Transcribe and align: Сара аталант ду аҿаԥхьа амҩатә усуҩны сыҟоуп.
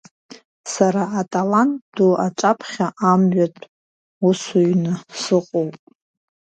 Сара 0.73 1.03
аталант 1.19 1.75
ду 1.95 2.09
аҿаԥхьа 2.25 2.87
амҩатә 3.09 3.63
усуҩны 4.27 4.93
сыҟоуп. 5.19 5.75